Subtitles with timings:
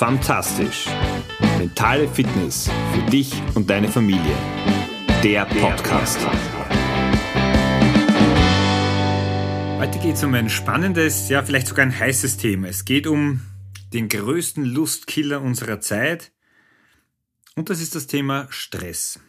[0.00, 0.86] Fantastisch.
[1.58, 4.34] Mentale Fitness für dich und deine Familie.
[5.22, 6.18] Der Podcast.
[9.78, 12.68] Heute geht es um ein spannendes, ja vielleicht sogar ein heißes Thema.
[12.68, 13.42] Es geht um
[13.92, 16.32] den größten Lustkiller unserer Zeit
[17.54, 19.20] und das ist das Thema Stress.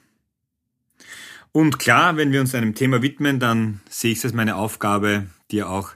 [1.52, 5.28] Und klar, wenn wir uns einem Thema widmen, dann sehe ich es als meine Aufgabe,
[5.52, 5.92] dir auch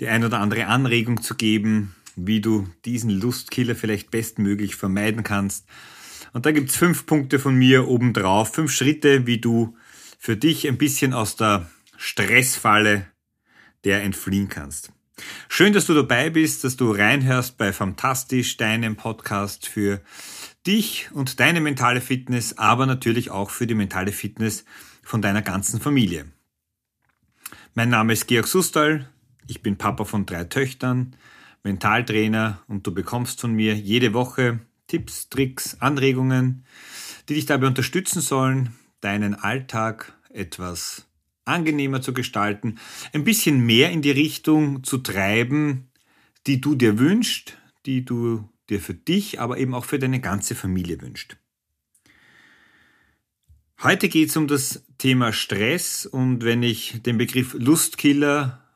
[0.00, 1.94] die ein oder andere Anregung zu geben,
[2.26, 5.66] wie du diesen Lustkiller vielleicht bestmöglich vermeiden kannst.
[6.32, 9.76] Und da gibt's fünf Punkte von mir obendrauf, fünf Schritte, wie du
[10.18, 13.06] für dich ein bisschen aus der Stressfalle
[13.84, 14.92] der entfliehen kannst.
[15.48, 20.00] Schön, dass du dabei bist, dass du reinhörst bei Fantastisch, deinem Podcast für
[20.66, 24.64] dich und deine mentale Fitness, aber natürlich auch für die mentale Fitness
[25.02, 26.26] von deiner ganzen Familie.
[27.74, 29.08] Mein Name ist Georg Sustal,
[29.46, 31.16] ich bin Papa von drei Töchtern,
[31.62, 36.64] Mentaltrainer und du bekommst von mir jede Woche Tipps, Tricks, Anregungen,
[37.28, 41.06] die dich dabei unterstützen sollen, deinen Alltag etwas
[41.44, 42.78] angenehmer zu gestalten,
[43.12, 45.88] ein bisschen mehr in die Richtung zu treiben,
[46.46, 50.54] die du dir wünschst, die du dir für dich, aber eben auch für deine ganze
[50.54, 51.36] Familie wünscht.
[53.82, 58.67] Heute geht es um das Thema Stress und wenn ich den Begriff Lustkiller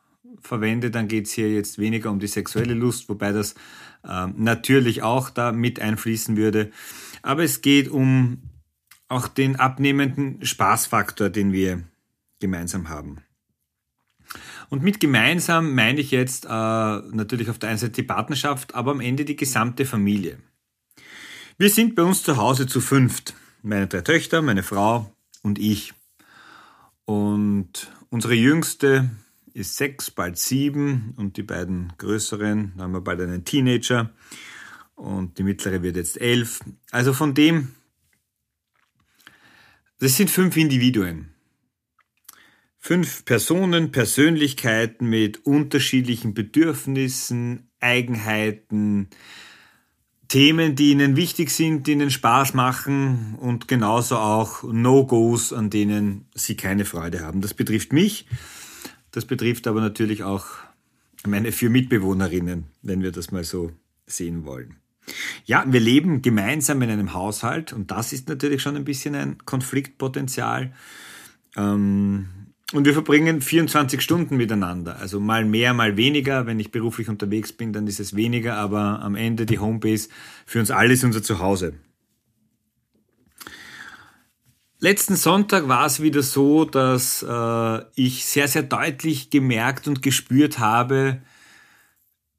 [0.43, 3.55] verwende, dann geht es hier jetzt weniger um die sexuelle Lust, wobei das
[4.05, 6.71] äh, natürlich auch da mit einfließen würde.
[7.23, 8.43] Aber es geht um
[9.09, 11.83] auch den abnehmenden Spaßfaktor, den wir
[12.41, 13.19] gemeinsam haben.
[14.71, 18.91] Und mit gemeinsam meine ich jetzt äh, natürlich auf der einen Seite die Partnerschaft, aber
[18.91, 20.39] am Ende die gesamte Familie.
[21.59, 23.35] Wir sind bei uns zu Hause zu fünft.
[23.63, 25.93] Meine drei Töchter, meine Frau und ich.
[27.05, 29.11] Und unsere jüngste
[29.55, 34.11] ist sechs, bald sieben und die beiden größeren, da haben wir bald einen Teenager
[34.95, 36.61] und die mittlere wird jetzt elf.
[36.91, 37.69] Also von dem,
[39.99, 41.29] das sind fünf Individuen.
[42.79, 49.09] Fünf Personen, Persönlichkeiten mit unterschiedlichen Bedürfnissen, Eigenheiten,
[50.27, 56.27] Themen, die ihnen wichtig sind, die ihnen Spaß machen und genauso auch No-Gos, an denen
[56.35, 57.41] sie keine Freude haben.
[57.41, 58.27] Das betrifft mich
[59.13, 60.47] das betrifft aber natürlich auch
[61.27, 63.71] meine vier Mitbewohnerinnen, wenn wir das mal so
[64.07, 64.77] sehen wollen.
[65.45, 69.39] Ja, wir leben gemeinsam in einem Haushalt und das ist natürlich schon ein bisschen ein
[69.45, 70.73] Konfliktpotenzial.
[71.57, 72.29] Ähm,
[72.73, 74.99] und wir verbringen 24 Stunden miteinander.
[74.99, 76.47] Also mal mehr, mal weniger.
[76.47, 80.09] Wenn ich beruflich unterwegs bin, dann ist es weniger, aber am Ende die Homebase
[80.47, 81.75] für uns alle ist unser Zuhause.
[84.83, 90.59] Letzten Sonntag war es wieder so, dass äh, ich sehr, sehr deutlich gemerkt und gespürt
[90.59, 91.23] habe,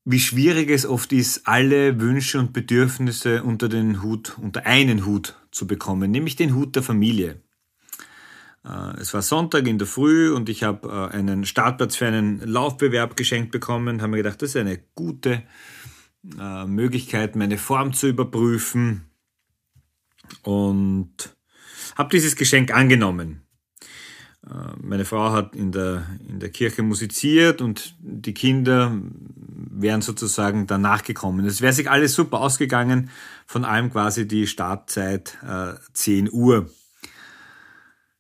[0.04, 5.38] wie schwierig es oft ist, alle Wünsche und Bedürfnisse unter den Hut, unter einen Hut
[5.52, 7.42] zu bekommen, nämlich den Hut der Familie.
[8.66, 12.42] Äh, es war Sonntag in der Früh und ich habe äh, einen Startplatz für einen
[12.42, 15.44] Laufbewerb geschenkt bekommen, habe mir gedacht, das ist eine gute
[16.38, 19.06] äh, Möglichkeit, meine Form zu überprüfen
[20.42, 21.38] und
[21.96, 23.44] habe dieses Geschenk angenommen.
[24.46, 28.98] Äh, meine Frau hat in der, in der Kirche musiziert und die Kinder
[29.72, 31.46] wären sozusagen danach gekommen.
[31.46, 33.10] Es wäre sich alles super ausgegangen,
[33.46, 36.70] von allem quasi die Startzeit äh, 10 Uhr.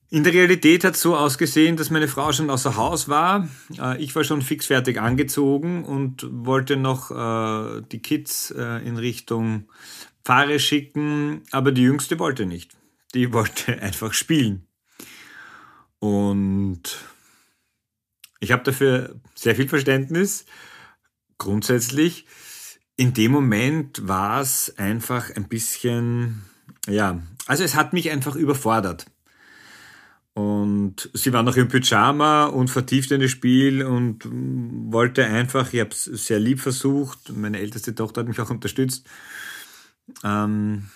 [0.09, 3.47] In der Realität hat es so ausgesehen, dass meine Frau schon außer Haus war.
[3.79, 9.65] Äh, ich war schon fixfertig angezogen und wollte noch äh, die Kids äh, in Richtung
[10.23, 12.77] Pfarre schicken, aber die Jüngste wollte nicht
[13.13, 14.67] die wollte einfach spielen.
[15.99, 16.99] Und
[18.39, 20.45] ich habe dafür sehr viel Verständnis.
[21.37, 22.25] Grundsätzlich,
[22.97, 26.43] in dem Moment war es einfach ein bisschen,
[26.87, 29.05] ja, also es hat mich einfach überfordert.
[30.33, 34.27] Und sie war noch im Pyjama und vertieft in das Spiel und
[34.91, 39.07] wollte einfach, ich habe es sehr lieb versucht, meine älteste Tochter hat mich auch unterstützt,
[40.23, 40.89] ähm,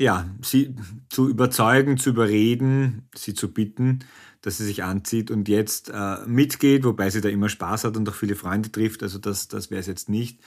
[0.00, 0.74] ja, sie
[1.10, 3.98] zu überzeugen, zu überreden, sie zu bitten,
[4.40, 8.08] dass sie sich anzieht und jetzt äh, mitgeht, wobei sie da immer Spaß hat und
[8.08, 10.40] auch viele Freunde trifft, also das, das wäre es jetzt nicht.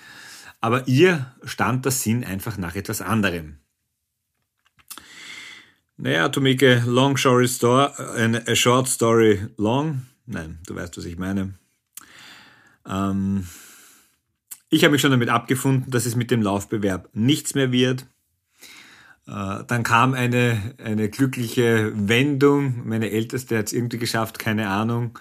[0.60, 3.58] Aber ihr stand der Sinn einfach nach etwas anderem.
[5.98, 7.92] Naja, to make a long story story,
[8.48, 11.54] a short story long, nein, du weißt, was ich meine.
[12.88, 13.48] Ähm,
[14.70, 18.08] ich habe mich schon damit abgefunden, dass es mit dem Laufbewerb nichts mehr wird.
[19.28, 22.88] Äh, dann kam eine, eine glückliche Wendung.
[22.88, 25.18] Meine Älteste hat es irgendwie geschafft, keine Ahnung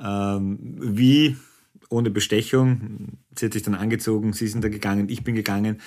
[0.00, 1.36] ähm, wie,
[1.88, 3.18] ohne Bestechung.
[3.36, 5.80] Sie hat sich dann angezogen, sie sind da gegangen, ich bin gegangen.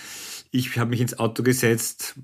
[0.51, 2.15] ich habe mich ins Auto gesetzt,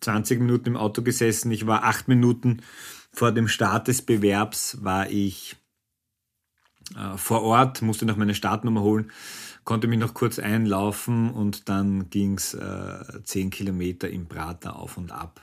[0.00, 1.50] 20 Minuten im Auto gesessen.
[1.50, 2.62] Ich war acht Minuten
[3.12, 5.56] vor dem Start des Bewerbs, war ich
[6.96, 9.10] äh, vor Ort, musste noch meine Startnummer holen,
[9.64, 14.96] konnte mich noch kurz einlaufen und dann ging es äh, 10 Kilometer im Prater auf
[14.96, 15.40] und ab.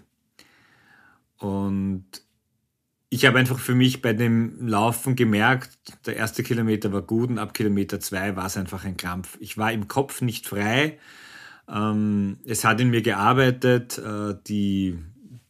[1.38, 2.06] Und
[3.10, 7.40] ich habe einfach für mich bei dem Laufen gemerkt, der erste Kilometer war gut und
[7.40, 9.38] ab Kilometer zwei war es einfach ein Krampf.
[9.40, 11.00] Ich war im Kopf nicht frei.
[11.70, 14.98] Ähm, es hat in mir gearbeitet, äh, die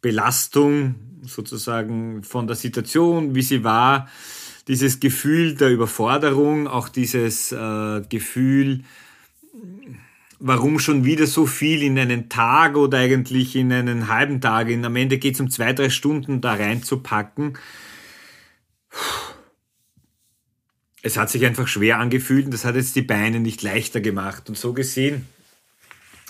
[0.01, 4.07] Belastung sozusagen von der Situation, wie sie war,
[4.67, 8.83] dieses Gefühl der Überforderung, auch dieses äh, Gefühl,
[10.39, 14.85] warum schon wieder so viel in einen Tag oder eigentlich in einen halben Tag, in,
[14.85, 17.57] am Ende geht es um zwei, drei Stunden da reinzupacken.
[21.01, 24.49] Es hat sich einfach schwer angefühlt und das hat jetzt die Beine nicht leichter gemacht.
[24.49, 25.27] Und so gesehen,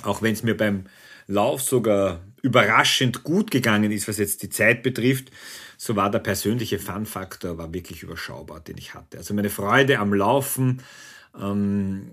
[0.03, 0.85] auch wenn es mir beim
[1.25, 5.31] Lauf sogar überraschend gut gegangen ist, was jetzt die Zeit betrifft,
[5.77, 9.17] so war der persönliche Fun-Faktor war wirklich überschaubar, den ich hatte.
[9.17, 10.81] Also meine Freude am Laufen,
[11.39, 12.09] ähm,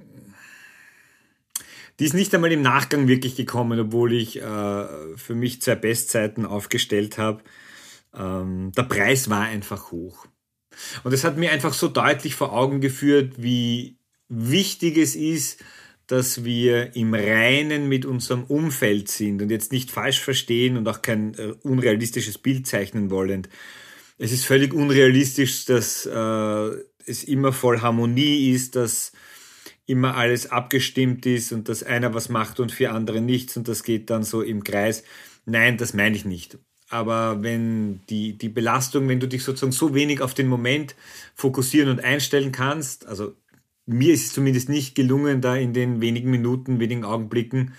[1.99, 6.44] die ist nicht einmal im Nachgang wirklich gekommen, obwohl ich äh, für mich zwei Bestzeiten
[6.44, 7.43] aufgestellt habe.
[8.12, 10.26] Ähm, der Preis war einfach hoch.
[11.05, 13.96] Und es hat mir einfach so deutlich vor Augen geführt, wie
[14.28, 15.62] wichtig es ist,
[16.06, 21.02] dass wir im Reinen mit unserem Umfeld sind und jetzt nicht falsch verstehen und auch
[21.02, 23.48] kein äh, unrealistisches Bild zeichnen wollen.
[24.18, 26.70] Es ist völlig unrealistisch, dass äh,
[27.06, 29.12] es immer voll Harmonie ist, dass
[29.86, 33.82] immer alles abgestimmt ist und dass einer was macht und vier andere nichts und das
[33.82, 35.04] geht dann so im Kreis.
[35.44, 36.58] Nein, das meine ich nicht.
[36.88, 40.94] Aber wenn die, die Belastung, wenn du dich sozusagen so wenig auf den Moment
[41.34, 43.34] fokussieren und einstellen kannst, also
[43.86, 47.75] mir ist es zumindest nicht gelungen, da in den wenigen Minuten, wenigen Augenblicken,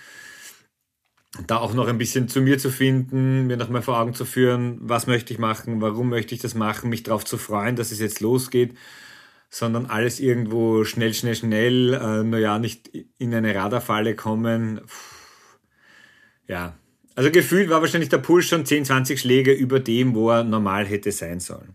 [1.46, 4.78] da auch noch ein bisschen zu mir zu finden, mir nochmal vor Augen zu führen,
[4.80, 8.00] was möchte ich machen, warum möchte ich das machen, mich darauf zu freuen, dass es
[8.00, 8.74] jetzt losgeht
[9.48, 14.80] sondern alles irgendwo schnell, schnell, schnell, äh, naja, nicht in eine Radarfalle kommen.
[14.86, 15.16] Puh.
[16.48, 16.76] Ja,
[17.14, 20.86] also gefühlt war wahrscheinlich der Puls schon 10, 20 Schläge über dem, wo er normal
[20.86, 21.74] hätte sein sollen.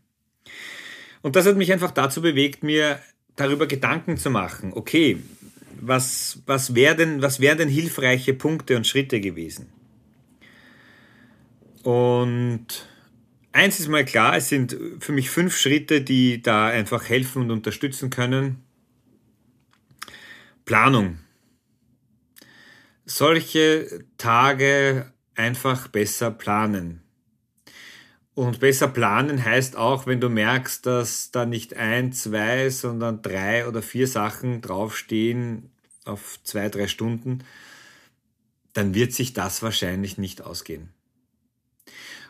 [1.22, 3.00] Und das hat mich einfach dazu bewegt, mir
[3.36, 4.74] darüber Gedanken zu machen.
[4.74, 5.22] Okay,
[5.80, 9.70] was, was wären denn, was wären denn hilfreiche Punkte und Schritte gewesen?
[11.84, 12.88] Und
[13.52, 17.52] eins ist mal klar, es sind für mich fünf Schritte, die da einfach helfen und
[17.52, 18.64] unterstützen können.
[20.66, 21.18] Planung.
[23.06, 27.02] Solche Tage einfach besser planen.
[28.34, 33.68] Und besser planen heißt auch, wenn du merkst, dass da nicht ein, zwei, sondern drei
[33.68, 35.70] oder vier Sachen draufstehen
[36.06, 37.44] auf zwei, drei Stunden,
[38.74, 40.94] dann wird sich das wahrscheinlich nicht ausgehen.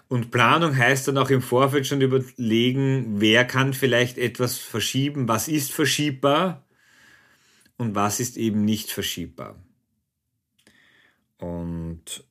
[0.07, 5.47] Und Planung heißt dann auch im Vorfeld schon überlegen, wer kann vielleicht etwas verschieben, was
[5.47, 6.65] ist verschiebbar
[7.77, 9.55] und was ist eben nicht verschiebbar.
[11.37, 12.25] Und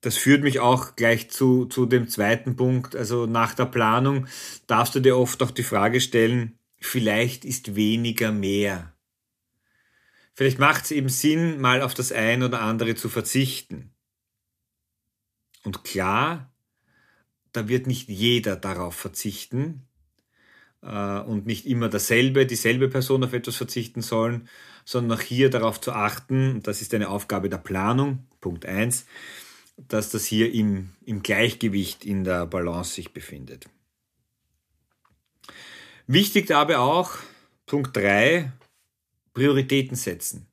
[0.00, 2.94] das führt mich auch gleich zu, zu dem zweiten Punkt.
[2.94, 4.26] Also nach der Planung
[4.66, 8.92] darfst du dir oft auch die Frage stellen, vielleicht ist weniger mehr.
[10.34, 13.94] Vielleicht macht es eben Sinn, mal auf das ein oder andere zu verzichten.
[15.64, 16.52] Und klar,
[17.52, 19.88] da wird nicht jeder darauf verzichten
[20.82, 24.48] äh, und nicht immer dasselbe, dieselbe Person auf etwas verzichten sollen,
[24.84, 29.06] sondern auch hier darauf zu achten, das ist eine Aufgabe der Planung, Punkt 1,
[29.76, 33.68] dass das hier im, im Gleichgewicht in der Balance sich befindet.
[36.06, 37.12] Wichtig dabei auch,
[37.66, 38.52] Punkt 3,
[39.34, 40.46] Prioritäten setzen.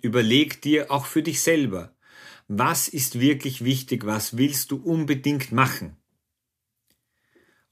[0.00, 1.94] Überleg dir auch für dich selber,
[2.46, 5.96] was ist wirklich wichtig, was willst du unbedingt machen?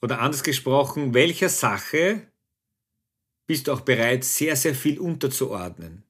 [0.03, 2.27] Oder anders gesprochen, welcher Sache
[3.47, 6.06] bist du auch bereit, sehr, sehr viel unterzuordnen?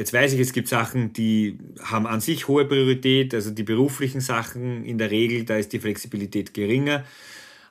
[0.00, 4.22] Jetzt weiß ich, es gibt Sachen, die haben an sich hohe Priorität, also die beruflichen
[4.22, 7.04] Sachen in der Regel, da ist die Flexibilität geringer,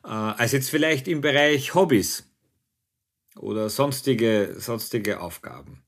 [0.03, 2.29] äh, als jetzt vielleicht im Bereich Hobbys
[3.35, 5.81] oder sonstige, sonstige Aufgaben.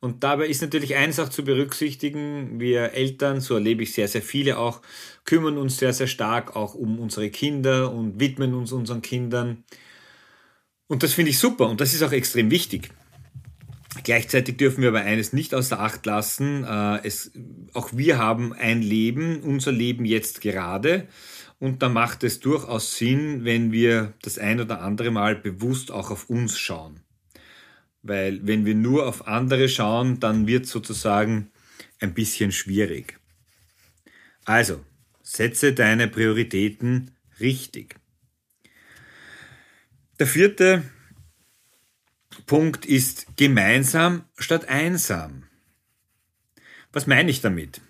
[0.00, 4.22] Und dabei ist natürlich eins auch zu berücksichtigen, wir Eltern, so erlebe ich sehr, sehr
[4.22, 4.80] viele auch,
[5.26, 9.62] kümmern uns sehr, sehr stark auch um unsere Kinder und widmen uns unseren Kindern.
[10.86, 12.88] Und das finde ich super und das ist auch extrem wichtig.
[14.06, 16.62] Gleichzeitig dürfen wir aber eines nicht außer Acht lassen.
[16.62, 17.32] Äh, es,
[17.74, 21.08] auch wir haben ein Leben, unser Leben jetzt gerade.
[21.58, 26.12] Und da macht es durchaus Sinn, wenn wir das ein oder andere Mal bewusst auch
[26.12, 27.00] auf uns schauen.
[28.02, 31.50] Weil wenn wir nur auf andere schauen, dann wird sozusagen
[31.98, 33.18] ein bisschen schwierig.
[34.44, 34.84] Also,
[35.24, 37.10] setze deine Prioritäten
[37.40, 37.96] richtig.
[40.20, 40.84] Der vierte
[42.46, 45.44] Punkt ist gemeinsam statt einsam.
[46.92, 47.80] Was meine ich damit?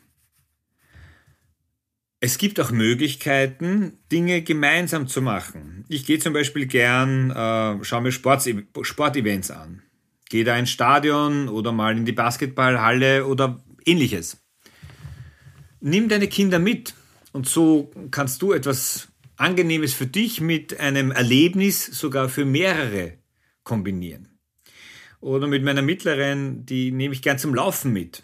[2.20, 5.84] Es gibt auch Möglichkeiten, Dinge gemeinsam zu machen.
[5.88, 8.48] Ich gehe zum Beispiel gern, äh, schaue mir Sport,
[8.82, 9.82] Sportevents an.
[10.30, 14.38] Gehe da ins Stadion oder mal in die Basketballhalle oder ähnliches.
[15.80, 16.94] Nimm deine Kinder mit
[17.32, 23.18] und so kannst du etwas Angenehmes für dich mit einem Erlebnis sogar für mehrere
[23.62, 24.35] kombinieren.
[25.20, 28.22] Oder mit meiner Mittleren, die nehme ich gern zum Laufen mit.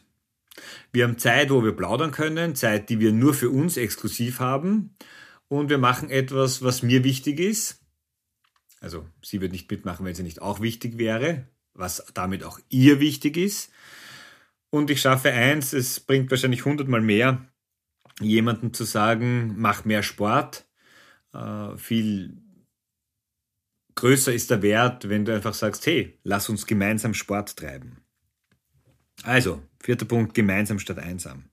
[0.93, 4.95] Wir haben Zeit, wo wir plaudern können, Zeit, die wir nur für uns exklusiv haben.
[5.49, 7.81] Und wir machen etwas, was mir wichtig ist.
[8.81, 13.01] Also sie wird nicht mitmachen, wenn sie nicht auch wichtig wäre, was damit auch ihr
[13.01, 13.71] wichtig ist.
[14.71, 17.47] Und ich schaffe eins, es bringt wahrscheinlich hundertmal mehr,
[18.21, 20.67] jemandem zu sagen, mach mehr Sport.
[21.33, 22.39] Äh, viel
[23.95, 27.99] größer ist der Wert, wenn du einfach sagst, hey, lass uns gemeinsam Sport treiben.
[29.23, 31.51] Also, vierter Punkt, gemeinsam statt einsam.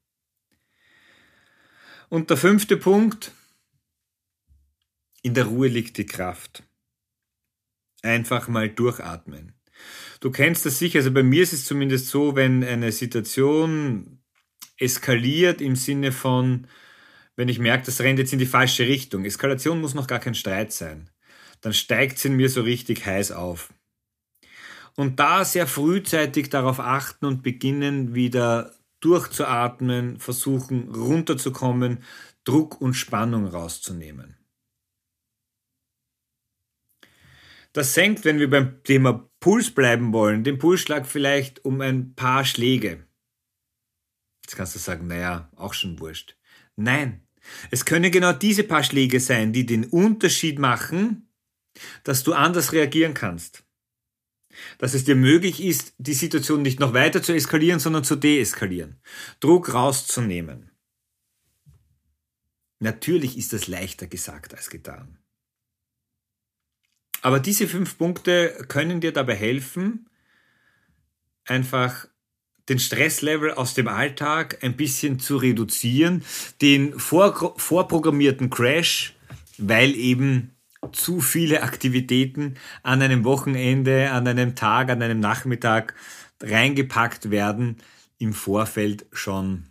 [2.10, 3.32] Und der fünfte Punkt,
[5.22, 6.64] in der Ruhe liegt die Kraft.
[8.02, 9.54] Einfach mal durchatmen.
[10.20, 14.22] Du kennst das sicher, also bei mir ist es zumindest so, wenn eine Situation
[14.78, 16.68] eskaliert im Sinne von,
[17.36, 19.26] wenn ich merke, das rennt jetzt in die falsche Richtung.
[19.26, 21.10] Eskalation muss noch gar kein Streit sein.
[21.62, 23.74] Dann steigt es in mir so richtig heiß auf.
[24.96, 32.04] Und da sehr frühzeitig darauf achten und beginnen, wieder durchzuatmen, versuchen runterzukommen,
[32.44, 34.36] Druck und Spannung rauszunehmen.
[37.72, 42.44] Das senkt, wenn wir beim Thema Puls bleiben wollen, den Pulsschlag vielleicht um ein paar
[42.44, 43.06] Schläge.
[44.44, 46.36] Jetzt kannst du sagen, naja, auch schon wurscht.
[46.76, 47.22] Nein,
[47.72, 51.29] es können genau diese paar Schläge sein, die den Unterschied machen,
[52.04, 53.64] dass du anders reagieren kannst.
[54.78, 59.00] Dass es dir möglich ist, die Situation nicht noch weiter zu eskalieren, sondern zu deeskalieren.
[59.40, 60.72] Druck rauszunehmen.
[62.80, 65.18] Natürlich ist das leichter gesagt als getan.
[67.22, 70.10] Aber diese fünf Punkte können dir dabei helfen,
[71.46, 72.08] einfach
[72.70, 76.24] den Stresslevel aus dem Alltag ein bisschen zu reduzieren,
[76.62, 79.16] den vor, vorprogrammierten Crash,
[79.58, 80.56] weil eben
[80.92, 85.94] zu viele Aktivitäten an einem Wochenende, an einem Tag, an einem Nachmittag
[86.42, 87.78] reingepackt werden,
[88.18, 89.66] im Vorfeld schon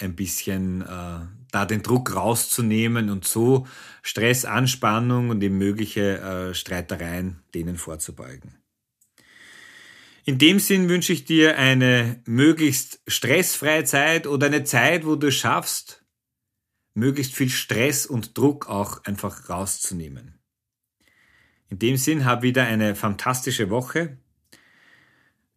[0.00, 1.20] ein bisschen äh,
[1.50, 3.66] da den Druck rauszunehmen und so
[4.02, 8.56] Stress, Anspannung und eben mögliche äh, Streitereien denen vorzubeugen.
[10.24, 15.30] In dem Sinn wünsche ich dir eine möglichst stressfreie Zeit oder eine Zeit, wo du
[15.30, 16.04] schaffst,
[16.96, 20.38] möglichst viel Stress und Druck auch einfach rauszunehmen.
[21.68, 24.16] In dem Sinn, hab wieder eine fantastische Woche.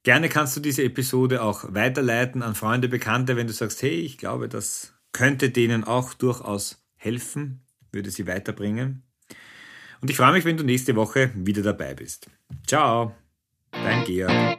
[0.04, 4.18] Gerne kannst du diese Episode auch weiterleiten an Freunde, Bekannte, wenn du sagst, hey, ich
[4.18, 9.04] glaube, das könnte denen auch durchaus helfen, würde sie weiterbringen.
[10.02, 12.30] Und ich freue mich, wenn du nächste Woche wieder dabei bist.
[12.66, 13.16] Ciao,
[13.72, 14.59] dein Georg.